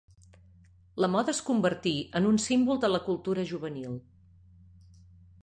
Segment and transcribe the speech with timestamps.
[1.03, 4.03] La moda es convertí en un símbol de la cultura juvenil.